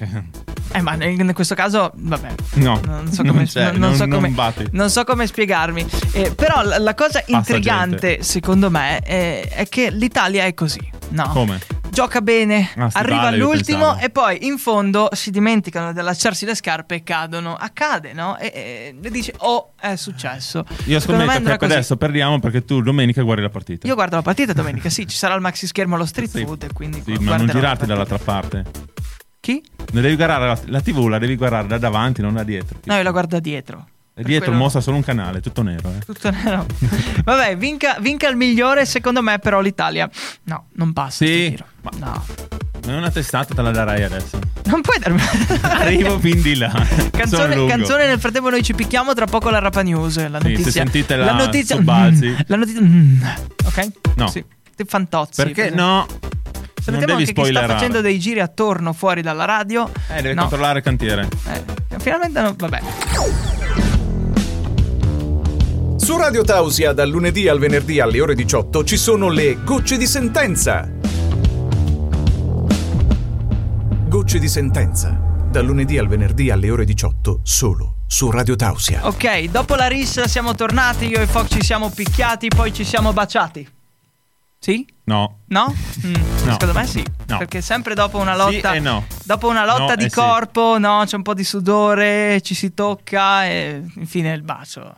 [0.73, 2.35] eh, ma in questo caso, vabbè.
[2.55, 4.35] No, non so come, non, non, non so come,
[4.71, 5.87] non so come spiegarmi.
[6.13, 8.23] Eh, però la, la cosa Passa intrigante, gente.
[8.23, 10.81] secondo me, è, è, che l'Italia è così.
[11.11, 11.29] No.
[11.29, 11.61] Come?
[11.91, 16.55] Gioca bene, ah, arriva vale, all'ultimo e poi in fondo si dimenticano di allacciarsi le
[16.55, 17.55] scarpe e cadono.
[17.55, 18.39] Accade, no?
[18.39, 20.65] E, e dici, oh, è successo.
[20.85, 23.87] Io scommetto che adesso perdiamo perché tu domenica guardi la partita.
[23.87, 26.45] Io guardo la partita domenica, sì, ci sarà il maxi schermo allo street sì.
[26.45, 26.73] food.
[26.73, 28.65] Quindi sì, ma non girarti dall'altra parte.
[29.49, 29.63] Chi?
[29.93, 32.81] Ne devi guardare la, la, TV, la devi guardare da davanti, non da dietro.
[32.85, 33.89] No, io la guardo da dietro.
[34.13, 34.61] E dietro quello...
[34.61, 35.89] mostra solo un canale, tutto nero.
[35.89, 36.05] Eh.
[36.05, 36.67] Tutto nero.
[37.25, 40.07] Vabbè, vinca, vinca, il migliore, secondo me, però l'Italia.
[40.43, 41.25] No, non passa.
[41.25, 41.59] Sì.
[41.81, 42.27] Ma no.
[42.85, 44.39] Non è una testata, te la darai adesso.
[44.65, 45.23] Non puoi darmi.
[45.63, 46.69] Arrivo fin di là.
[47.11, 50.19] Canzone, canzone, nel frattempo noi ci picchiamo, tra poco la Rapa News.
[50.29, 50.57] La notizia.
[50.57, 51.75] Sì, se sentite la, la notizia.
[51.75, 52.37] Sobbalzi.
[52.49, 52.83] La notizia.
[52.83, 53.23] Mm,
[53.65, 53.89] ok?
[54.17, 54.27] No.
[54.27, 54.45] Sì.
[54.87, 55.43] Fantozzi.
[55.43, 56.07] Perché no?
[56.81, 59.91] Salutiamo anche chi sta facendo dei giri attorno fuori dalla radio.
[60.09, 60.43] Eh, deve no.
[60.43, 61.29] controllare il cantiere.
[61.47, 62.81] Eh, finalmente no, vabbè.
[65.97, 70.07] Su Radio Tausia dal lunedì al venerdì alle ore 18 ci sono le gocce di
[70.07, 70.89] sentenza.
[74.07, 75.21] Gocce di sentenza.
[75.51, 79.07] Dal lunedì al venerdì alle ore 18 solo su Radio Tausia.
[79.07, 83.13] Ok, dopo la rissa siamo tornati, io e Fox ci siamo picchiati, poi ci siamo
[83.13, 83.78] baciati.
[84.59, 84.87] Sì?
[85.05, 85.41] No.
[85.47, 85.75] No?
[85.99, 86.53] Mm, no.
[86.53, 87.05] Secondo me sì.
[87.27, 87.39] No.
[87.39, 88.73] Perché sempre dopo una lotta.
[88.73, 89.05] Sì no.
[89.25, 90.81] Dopo una lotta no di corpo, sì.
[90.81, 94.95] no, c'è un po' di sudore, ci si tocca e infine il bacio.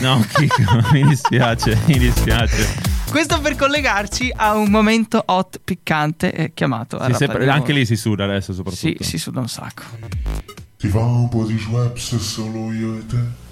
[0.00, 2.92] No, Chico, mi dispiace, mi dispiace.
[3.10, 7.96] Questo per collegarci a un momento hot piccante eh, chiamato sì, sempre, Anche lì si
[7.96, 8.86] suda adesso soprattutto.
[8.86, 9.82] Sì, si suda un sacco.
[10.78, 13.43] Ti fa un po' di Schweppes solo io e te?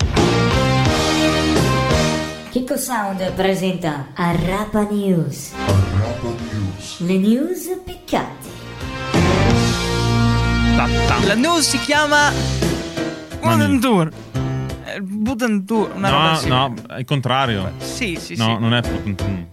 [2.52, 5.54] Chicco Sound presenta Arrapa News.
[5.54, 7.00] Arrapa News.
[7.00, 8.48] Le news piccanti.
[11.24, 12.30] La news si chiama
[13.40, 14.12] Wooden Tour.
[15.00, 17.72] Button Tour, una no, roba No, è il contrario.
[17.78, 18.60] Sì, sì, no, sì.
[18.60, 19.46] non è Puttana.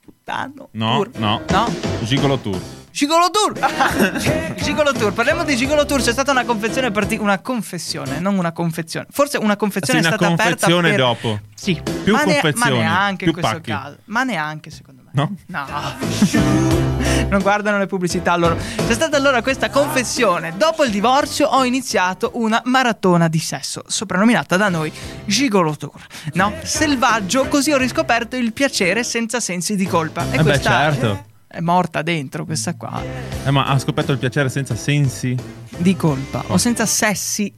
[0.00, 0.68] Puttano.
[0.70, 1.10] No, tour.
[1.18, 1.42] no.
[1.46, 1.68] No.
[2.04, 2.79] Gigolo Tour.
[3.00, 3.54] Gigolo Tour!
[4.60, 6.02] Gigolo Tour, parliamo di Gigolo Tour.
[6.02, 9.06] C'è stata una confezione, parti- una confessione, non una confezione.
[9.08, 10.66] Forse una confezione sì, è stata una aperta.
[10.66, 10.98] confezione per...
[10.98, 11.40] dopo.
[11.54, 12.76] Sì, più ma, ne- confezioni.
[12.76, 13.70] ma neanche in questo pacchi.
[13.70, 13.96] caso.
[14.04, 15.10] Ma neanche secondo me.
[15.14, 15.34] No?
[15.46, 15.66] No.
[17.30, 18.58] non guardano le pubblicità loro.
[18.58, 20.52] C'è stata allora questa confessione.
[20.58, 24.92] Dopo il divorzio ho iniziato una maratona di sesso, soprannominata da noi
[25.24, 26.04] Gigolo Tour.
[26.34, 26.52] No?
[26.64, 30.26] Selvaggio, così ho riscoperto il piacere senza sensi di colpa.
[30.30, 31.28] E Eh beh, questa certo.
[31.52, 33.02] È morta dentro questa qua.
[33.44, 35.36] Eh, ma ha scoperto il piacere senza sensi?
[35.78, 36.44] Di colpa.
[36.46, 36.54] Oh.
[36.54, 37.52] O senza sessi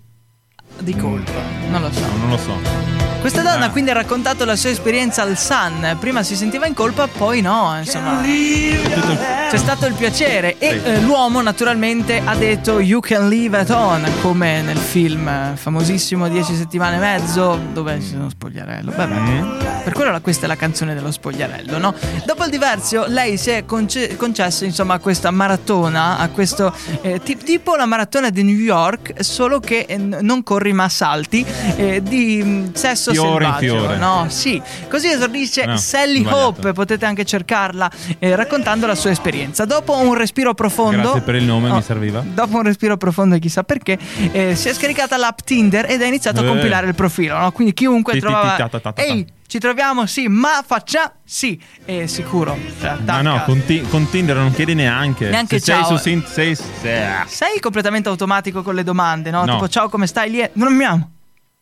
[0.80, 1.42] di colpa.
[1.68, 2.00] Non lo so.
[2.00, 2.91] No, non lo so.
[3.22, 3.70] Questa donna Ah.
[3.70, 5.96] quindi ha raccontato la sua esperienza al Sun.
[6.00, 7.72] Prima si sentiva in colpa, poi no.
[7.78, 10.58] Insomma, c'è stato il piacere.
[10.58, 15.52] E eh, l'uomo naturalmente ha detto You can leave it on, come nel film eh,
[15.54, 18.92] famosissimo 10 settimane e mezzo, dove ci sono spogliarello.
[18.94, 19.58] Vabbè, Mm.
[19.84, 21.94] per quello la- questa è la canzone dello spogliarello, no?
[22.26, 27.36] Dopo il divorzio, lei si è conce- concesso insomma questa maratona, a questo eh, ti-
[27.36, 32.42] tipo la maratona di New York, solo che eh, non corri ma salti, eh, di
[32.42, 33.78] mh, sesso Fiore in selvaggio.
[33.78, 33.96] fiore.
[33.98, 34.60] No, sì.
[34.88, 36.36] Così esordisce No, Sally sbagliato.
[36.46, 39.64] Hope, potete anche cercarla eh, raccontando la sua esperienza.
[39.64, 42.22] Dopo un respiro profondo, Grazie per il nome, Oh, mi serviva.
[42.24, 43.98] Dopo un respiro profondo, e chissà perché,
[44.32, 46.46] eh, si è scaricata l'app Tinder ed ha iniziato a Eh.
[46.48, 47.38] compilare il profilo.
[47.38, 47.50] no?
[47.52, 48.56] Quindi chiunque trovava.
[48.94, 50.06] Ehi, ci troviamo?
[50.06, 52.56] Sì, ma faccia sì, è sicuro.
[52.80, 55.28] Cioè, Ma no, con, ti- con Tinder non chiedi neanche.
[55.28, 55.96] Neanche Se sei ciao.
[55.96, 59.44] su Sin- sei, sei- Sei completamente automatico con le domande, no?
[59.44, 59.52] No.
[59.54, 60.30] Tipo, ciao, come stai?
[60.30, 61.10] Lì è- non mi amo.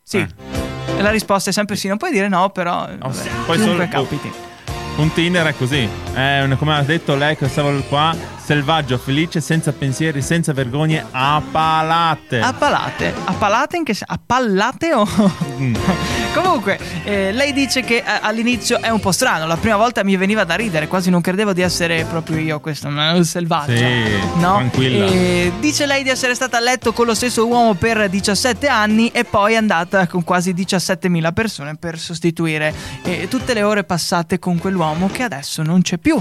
[0.03, 0.19] Sì.
[0.19, 0.60] Eh.
[0.97, 1.89] E la risposta è sempre sì.
[1.89, 2.89] Non puoi dire no, però.
[2.99, 3.29] vabbè, sì.
[3.47, 4.33] Poi solo- capiti.
[4.97, 5.89] Con Tinder è così.
[6.13, 11.05] È un- come ha detto lei, che stavo qua, selvaggio, felice, senza pensieri, senza vergogne,
[11.11, 12.41] a palate.
[12.41, 13.15] A palate.
[13.25, 14.13] A palate in che senso?
[14.13, 15.07] A pallate o.
[15.59, 15.75] Mm.
[16.33, 19.47] Comunque, eh, lei dice che eh, all'inizio è un po' strano.
[19.47, 22.87] La prima volta mi veniva da ridere, quasi non credevo di essere proprio io questo
[22.87, 23.77] un selvaggio.
[23.77, 24.57] Sì, no?
[24.57, 25.07] tranquilla.
[25.07, 29.09] E dice lei di essere stata a letto con lo stesso uomo per 17 anni
[29.09, 34.39] e poi è andata con quasi 17.000 persone per sostituire eh, tutte le ore passate
[34.39, 36.21] con quell'uomo che adesso non c'è più.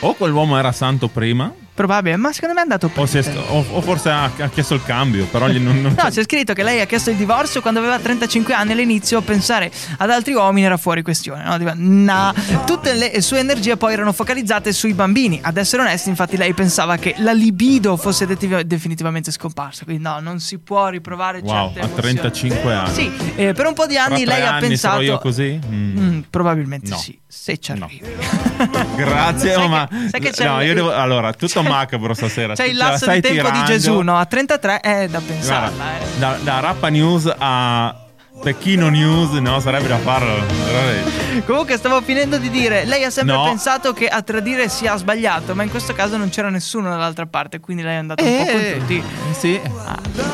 [0.00, 3.80] O quell'uomo era santo prima, Probabile, ma secondo me è andato o, è o- o
[3.82, 6.80] forse ha, ha chiesto il cambio, però gli non, non- No, c'è scritto che lei
[6.80, 9.20] ha chiesto il divorzio quando aveva 35 anni all'inizio.
[9.20, 11.44] Pensare ad altri uomini era fuori questione.
[11.44, 11.72] No?
[11.74, 12.34] Nah.
[12.66, 15.38] Tutte le sue energie poi erano focalizzate sui bambini.
[15.40, 19.84] Ad essere onesti, infatti, lei pensava che la libido fosse definitivamente scomparsa.
[19.84, 21.94] Quindi, no, non si può riprovare Wow, a emozioni.
[21.94, 22.92] 35 anni.
[22.92, 24.94] Sì, eh, per un po' di anni lei ha anni pensato.
[24.96, 25.60] sarò io così?
[25.64, 25.98] Mm.
[25.98, 26.96] Mm, probabilmente No.
[26.96, 27.84] sì, se ci No.
[27.84, 28.16] arrivi.
[28.96, 32.54] Grazie, Sai ma che- sai che c'è no, io devo allora, tutto macabro stasera.
[32.54, 33.58] C'è il la lasso di tempo tirando.
[33.60, 34.16] di Gesù, no?
[34.18, 35.84] A 33 è da Guarda, pensarla.
[36.00, 36.18] eh.
[36.18, 37.94] da, da Rappa News a
[38.42, 40.34] Pechino News, no, sarebbe da farlo.
[40.64, 41.44] veramente.
[41.44, 43.44] Comunque stavo finendo di dire, lei ha sempre No.
[43.44, 47.60] pensato che a tradire sia sbagliato, ma in questo caso non c'era nessuno dall'altra parte,
[47.60, 49.02] quindi lei è andata un po' con tutti.
[49.36, 49.60] sì.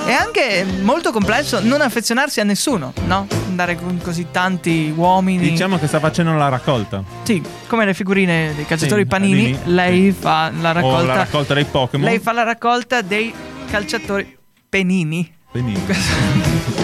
[0.06, 3.26] È anche molto complesso non affezionarsi a nessuno, no?
[3.46, 5.48] Andare con così tanti uomini.
[5.50, 7.02] Diciamo che sta facendo la raccolta.
[7.22, 10.18] Sì, come le figurine dei calciatori Sì, panini, panini, lei sì.
[10.20, 11.06] fa la O raccolta.
[11.06, 12.06] la raccolta dei Pokémon.
[12.08, 13.32] lei fa la raccolta dei
[13.70, 14.36] calciatori
[14.68, 15.32] penini.
[15.52, 16.82] Benissimo.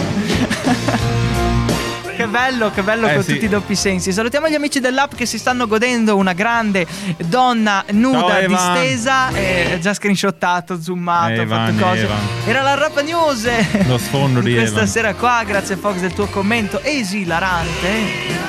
[2.31, 3.33] Che bello, che bello Eh, con sì.
[3.33, 4.13] tutti i doppi sensi.
[4.13, 6.87] Salutiamo gli amici dell'app che si stanno godendo una grande
[7.25, 12.03] donna nuda, Ciao, distesa, eh, già screenshottato, zoomato, Evan, fatto cose.
[12.03, 12.17] Evan.
[12.45, 13.49] Era la Rap News.
[13.85, 14.87] Lo sfondo di questa Evan.
[14.87, 18.39] sera qua, grazie Fox del tuo commento esilarante.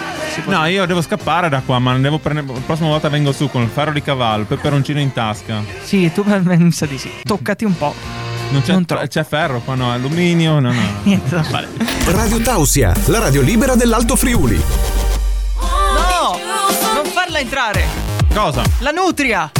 [0.45, 2.47] No, io devo scappare da qua, ma devo prendere.
[2.55, 5.61] La prossima volta vengo su con il ferro di cavallo, peperoncino in tasca.
[5.83, 7.11] Sì, tu mi sa di sì.
[7.25, 7.95] Toccati un po'.
[8.53, 9.07] Non c'è, Non troppo.
[9.07, 10.81] c'è ferro qua, no, alluminio, no, no.
[11.05, 11.69] Niente da fare.
[12.07, 14.62] Radio Tausia, la radio libera dell'Alto Friuli.
[15.59, 16.38] No!
[16.95, 17.85] Non farla entrare!
[18.33, 18.62] Cosa?
[18.81, 19.51] La nutria!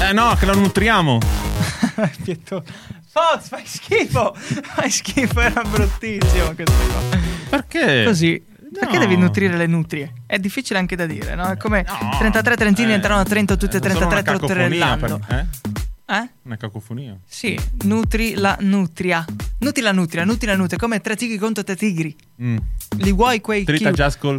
[0.00, 1.18] Eh no, che la nutriamo.
[2.22, 2.62] Pietro.
[3.10, 4.34] Fox, fai schifo!
[4.36, 6.72] Fai schifo, era bruttissimo questo
[7.08, 7.18] qua.
[7.48, 8.04] Perché?
[8.04, 8.44] Così.
[8.78, 8.98] Perché No.
[9.00, 10.12] devi nutrire le nutrie?
[10.26, 11.46] È difficile anche da dire, no?
[11.50, 11.86] È come
[12.18, 15.18] 33 trentini Eh, entrano a Trento tutte e sono 33 una trottere cacofonia l'anno.
[15.26, 15.46] per- eh?
[16.08, 16.28] Eh?
[16.44, 17.16] Una cacofonia.
[17.26, 19.24] Sì, nutri la nutria.
[19.58, 22.14] Nutri la nutria, nutri la nutria, come tre tigri contro tre tigri.
[22.40, 22.56] Mm.
[22.98, 24.02] Li vuoi quei Trita cute?
[24.02, 24.38] just col.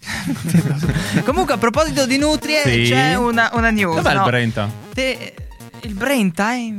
[1.24, 2.90] Comunque, a proposito di nutrie, Sì.
[2.90, 3.96] c'è una, una news.
[3.96, 4.20] Dov'è no?
[4.24, 4.70] il Brenta?
[4.92, 5.34] Te-
[5.82, 6.72] il Brenta è.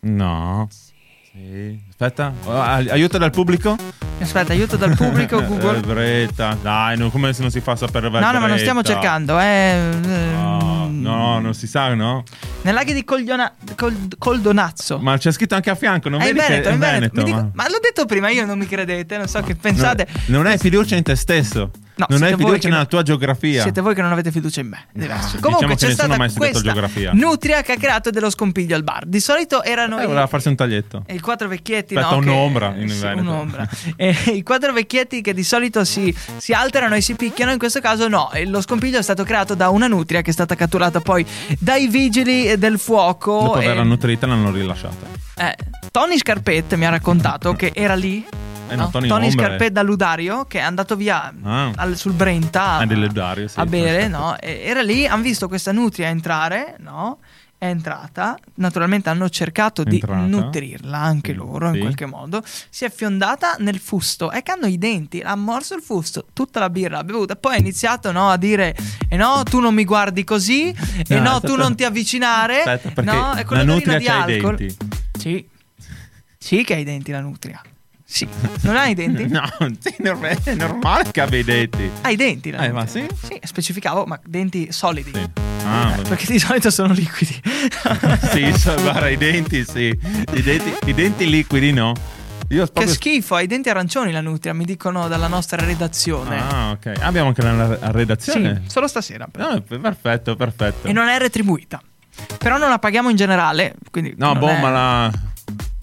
[0.00, 0.68] No.
[0.70, 1.78] Sì.
[1.90, 3.76] Aspetta, oh, ai- aiuto dal pubblico?
[4.20, 5.80] Aspetta, aiuto dal pubblico Google.
[5.80, 9.38] Bretta, dai, no, come se non si fa sapere No, no, ma non stiamo cercando,
[9.38, 9.90] eh.
[10.02, 12.24] No, no, non si sa, no?
[12.62, 14.98] Nel laghi di Cogliona, Col, Coldonazzo.
[14.98, 17.14] Ma c'è scritto anche a fianco, non è vedi Veneto, che è Veneto.
[17.14, 17.50] Veneto, dico, ma...
[17.54, 20.06] ma l'ho detto prima, io non mi credete, non so che pensate.
[20.26, 21.70] No, non hai fiducia in te stesso.
[21.96, 23.62] No, non hai fiducia nella tua geografia.
[23.62, 24.86] Siete voi che non avete fiducia in me.
[24.92, 25.06] No,
[25.40, 27.12] Comunque diciamo c'è stata mai questa geografia.
[27.14, 29.06] nutria che ha creato dello scompiglio al bar.
[29.06, 31.04] Di solito erano eh, i, voleva farsi un taglietto.
[31.08, 33.20] I quattro vecchietti, Aspetta, no, un'ombra che, in sì, Veneto.
[33.22, 33.68] un'ombra.
[33.96, 37.80] e, I quattro vecchietti che di solito si, si, alterano e si picchiano, in questo
[37.80, 38.30] caso no.
[38.44, 41.24] Lo scompiglio è stato creato da una nutria che è stata catturata poi
[41.58, 43.40] dai vigili del fuoco.
[43.40, 43.84] Dopo averla e...
[43.84, 45.24] nutrita l'hanno rilasciata.
[45.38, 45.54] Eh,
[45.96, 48.22] Tony Scarpette mi ha raccontato che era lì
[48.68, 48.90] eh no, no?
[48.90, 49.30] Tony, Tony.
[49.30, 51.70] Scarpet da Ludario che è andato via Ah.
[51.74, 53.58] al- sul Brenta Ah, di Ludario, sì.
[53.58, 54.36] a bere, no?
[54.38, 57.20] E era lì, hanno visto questa nutria entrare, no?
[57.56, 60.20] È entrata, naturalmente hanno cercato di Entrata.
[60.26, 61.80] nutrirla anche Sì, loro in sì.
[61.80, 62.42] qualche modo.
[62.44, 66.60] Si è fiondata nel fusto e che hanno i denti, ha morso il fusto, tutta
[66.60, 67.36] la birra bevuta.
[67.36, 68.76] Poi ha iniziato no, a dire:
[69.08, 70.74] E no, tu non mi guardi così, e
[71.14, 71.46] No, no, aspetta.
[71.46, 72.60] tu non ti avvicinare.
[72.64, 74.56] Aspetta, no, è con la la nutria di alcol.
[74.56, 74.76] denti.
[75.18, 75.48] Sì.
[76.46, 77.60] Sì, che ha i denti la nutria.
[78.04, 78.24] Sì.
[78.60, 79.26] Non ha i denti?
[79.28, 79.42] No,
[79.80, 81.90] sì, norm- è normale che abbia i denti.
[82.02, 82.80] Ha i denti la Eh, nutria.
[82.82, 83.04] ma sì?
[83.20, 85.10] Sì, specificavo, ma denti solidi.
[85.12, 85.28] Sì.
[85.64, 87.40] Ah, Eh, perché di solito sono liquidi.
[88.30, 89.86] sì, so- guarda, i denti sì.
[90.34, 91.92] I denti, i denti liquidi no.
[92.50, 92.94] Io Che proprio...
[92.94, 96.38] schifo, ha i denti arancioni la nutria, mi dicono dalla nostra redazione.
[96.38, 96.92] Ah, ok.
[97.00, 98.62] Abbiamo anche la la redazione.
[98.66, 99.26] sì, solo stasera.
[99.26, 99.50] però.
[99.52, 100.86] No, perfetto, perfetto.
[100.86, 101.82] E non è retribuita.
[102.38, 103.74] Però non la paghiamo in generale.
[103.90, 105.12] Quindi No, non boh, è- ma la...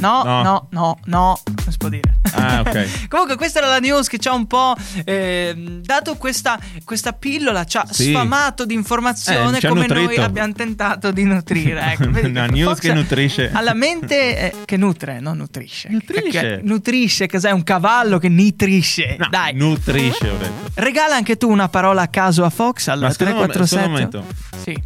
[0.03, 0.41] No, No.
[0.43, 2.19] no, no, no, non si può dire.
[2.33, 3.07] Ah, ok.
[3.07, 7.63] Comunque, questa era la news che ci ha un po' ehm, dato questa, questa pillola,
[7.65, 8.09] ci ha Sì.
[8.09, 10.21] sfamato di informazione Eh, come noi nutrito.
[10.23, 11.81] abbiamo tentato di nutrire.
[11.93, 13.51] Ecco, vedi Una news Fox che nutrisce.
[13.53, 15.89] Ha la mente eh, che nutre, non nutrisce.
[15.89, 16.29] Nutrisce.
[16.29, 17.51] Che- che- nutrisce, cos'è?
[17.51, 19.15] Un cavallo che nitrisce.
[19.19, 19.53] No, Dai.
[19.53, 20.71] Nutrisce, ho detto.
[20.81, 23.67] Regala anche tu una parola a caso a Fox al Ma scusa un momento, 347.
[23.67, 24.59] scusa un momento.
[24.63, 24.83] Sì.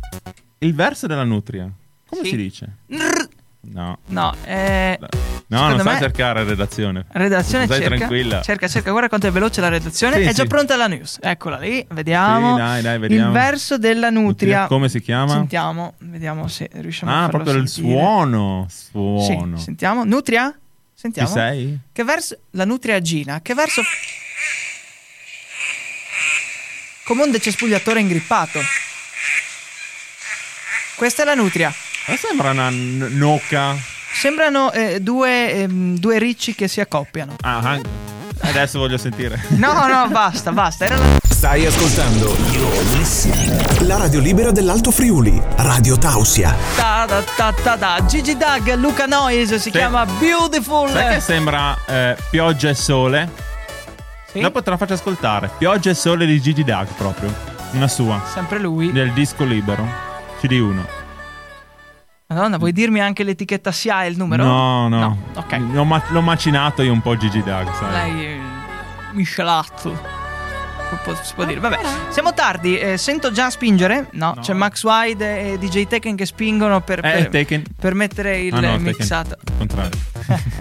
[0.59, 1.69] Il verso della nutria.
[2.09, 2.29] Come Sì.
[2.29, 2.67] si dice?
[2.87, 3.16] Nrr.
[3.69, 3.97] No.
[4.07, 4.97] No, eh,
[5.49, 7.05] No, non stai me- a cercare redazione.
[7.11, 8.41] Redazione Stai cerca, tranquilla.
[8.41, 10.15] cerca, cerca, guarda quanto è veloce la redazione.
[10.15, 10.47] Sì, è già sì.
[10.47, 11.19] pronta la news.
[11.21, 12.55] Eccola lì, vediamo.
[12.55, 13.27] Sì, dai, dai, vediamo.
[13.27, 14.67] Il verso della nutria.
[14.67, 15.33] Come si chiama?
[15.33, 17.95] Sentiamo, vediamo se riusciamo a Ah, farlo proprio il sentire.
[17.97, 18.65] suono.
[18.69, 19.57] Sì, Suono.
[19.57, 20.03] sentiamo.
[20.03, 20.49] Nutria?
[20.51, 20.57] Ci
[20.93, 21.29] Sentiamo.
[21.29, 21.79] sei?
[21.93, 22.37] Che verso?
[22.51, 23.39] La nutria Gina.
[23.41, 23.81] Che verso?
[27.05, 28.59] Come un decespugliatore ingrippato.
[30.95, 31.73] Questa è la nutria.
[32.07, 33.75] Ma sembra una n- nocca.
[34.13, 37.35] Sembrano eh, due, ehm, due ricci che si accoppiano.
[37.41, 37.81] Ah, ah,
[38.43, 39.43] adesso voglio sentire.
[39.49, 40.85] No, no, basta, basta.
[40.85, 41.17] Era la...
[41.21, 42.33] Stai ascoltando
[43.81, 46.55] la radio libera dell'Alto Friuli, Radio Tausia.
[46.77, 48.05] Ta da ta ta da.
[48.07, 50.89] Gigi Dag, Luca Noise si chiama Beautiful.
[50.89, 53.29] Sai che sembra eh, pioggia e sole?
[54.31, 54.39] Sì?
[54.39, 55.51] Dopo te la faccio ascoltare.
[55.57, 57.33] Pioggia e sole di Gigi Dag proprio.
[57.73, 58.23] Una sua.
[58.33, 58.93] Sempre lui.
[58.93, 59.85] Del disco libero.
[60.41, 61.06] CD1.
[62.29, 64.43] Madonna, vuoi dirmi anche l'etichetta SIA e il numero?
[64.43, 65.17] No, no.
[65.35, 65.59] Ok.
[65.71, 67.91] L'ho, ma- l'ho macinato io un po' Gigi Dag, sai.
[68.13, 68.37] Lei è
[69.13, 70.15] miscelato.
[71.21, 71.59] Si può dire.
[71.59, 72.77] Vabbè, siamo tardi.
[72.77, 74.07] eh, sento già spingere.
[74.13, 74.41] No, No.
[74.41, 77.63] c'è Max Wide e DJ Tekken che spingono per, Eh, per, Taken.
[77.79, 79.37] per mettere il Ah, no, mixato.
[79.57, 79.91] Contrario.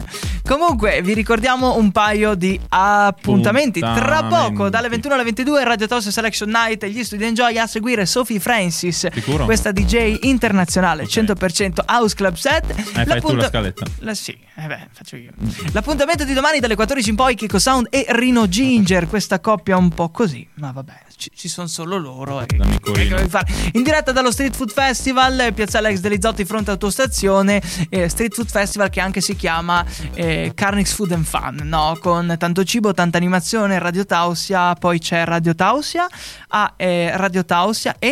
[0.47, 3.81] Comunque, vi ricordiamo un paio di appuntamenti.
[3.81, 7.67] Tra poco, dalle 21 alle 22, Radio Toast Selection Night e gli Studi Enjoy a
[7.67, 9.09] seguire Sophie Francis.
[9.13, 9.45] Sicuro?
[9.45, 11.09] Questa DJ internazionale, Ok.
[11.09, 12.71] 100% House Club Set.
[12.71, 13.85] Eh, fai tu la scaletta.
[13.99, 15.33] La- sì, eh beh, faccio io.
[15.73, 19.09] L'appuntamento di domani dalle 14 in poi, Kiko Sound e Rino Ginger.
[19.09, 22.40] Questa coppia un po' così, ma vabbè, ci, ci sono solo loro.
[22.40, 23.52] E, devi fare?
[23.72, 27.61] In diretta dallo Street Food Festival, eh, Piazzale Ex Delizzotti, fronte autostazione.
[27.88, 31.96] eh, Street Food Festival che anche si chiama eh, Carnix Food and Fun, no?
[32.00, 34.74] Con tanto cibo, tanta animazione, Radio Tausia.
[34.74, 36.07] Poi c'è Radio Tausia,
[36.48, 38.09] ah, eh, Radio Tausia e.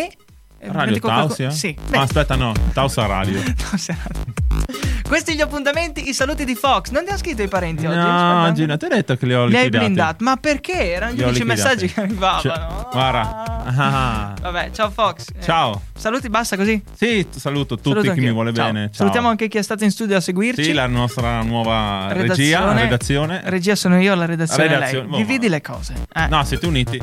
[0.59, 1.51] eh, Radio qualco- Tausia?
[1.51, 1.77] Sì.
[1.91, 2.53] Ah, aspetta, no.
[2.73, 3.41] Tausa Radio.
[3.71, 4.93] Tausia Radio.
[5.15, 6.91] Questi gli appuntamenti, i saluti di Fox.
[6.91, 7.95] Non ti hanno scritto i parenti oggi?
[7.97, 8.51] No.
[8.53, 9.85] Gina, ti ho detto che li ho Li hai liquidati.
[9.85, 10.25] blindati.
[10.25, 10.91] Ma perché?
[10.93, 11.61] Erano gli unici liquidati.
[11.63, 12.41] messaggi che arrivavano.
[12.41, 13.53] Cioè, guarda.
[13.67, 14.35] Ah.
[14.43, 15.29] Vabbè, ciao Fox.
[15.39, 15.83] Eh, Ciao.
[15.97, 16.83] Saluti, basta così.
[16.95, 18.67] Sì, saluto tutti Saluto chi mi vuole Ciao.
[18.67, 18.81] bene.
[18.87, 18.93] Ciao.
[18.95, 20.65] Salutiamo anche chi è stato in studio a seguirci.
[20.65, 23.41] Sì, la nostra nuova regia, redazione.
[23.45, 25.11] Regia sono io, la redazione, è Redazione, lei.
[25.11, 25.95] boh, Dividi le cose.
[26.13, 27.01] Eh, No, siete uniti.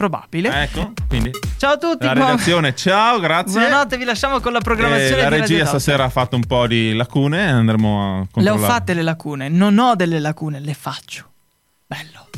[0.00, 0.62] Probabile.
[0.62, 2.06] Ecco, quindi Ciao a tutti.
[2.06, 3.60] la redazione, ciao, grazie.
[3.60, 6.94] Buonanotte, vi lasciamo con la programmazione Eh, la regia stasera ha fatto un po' di
[6.94, 8.62] lacune, andremo a Le controllare.
[8.64, 9.50] ho fatte le lacune.
[9.50, 11.28] Non ho delle lacune, le faccio.
[11.86, 12.28] Bello.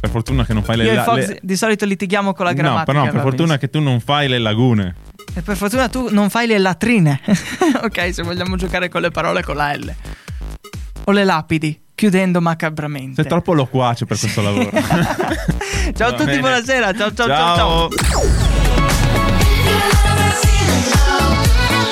[0.00, 2.44] Per fortuna che non fai le, Io e la- Fox le- di solito litighiamo con
[2.46, 2.84] la No, grammatica.
[2.92, 3.58] però per va fortuna benissimo.
[3.58, 4.94] che tu non fai le lagune.
[5.34, 7.20] E per fortuna tu non fai le latrine.
[7.84, 9.94] ok, se vogliamo giocare con le parole con la L.
[11.04, 11.80] O le lapidi.
[11.98, 13.14] Chiudendo macabramente.
[13.14, 14.70] Sei troppo loquace per questo lavoro.
[15.96, 16.38] ciao a tutti, bene.
[16.38, 16.94] buonasera.
[16.94, 17.88] Ciao ciao ciao ciao.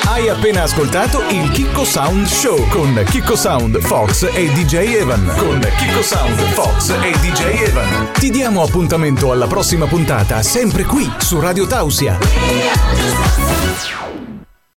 [0.05, 5.27] Hai appena ascoltato il Kiko Sound Show con Kiko Sound, Fox e DJ Evan.
[5.37, 8.13] Con Kiko Sound, Fox e DJ Evan.
[8.13, 12.17] Ti diamo appuntamento alla prossima puntata, sempre qui su Radio Tausia.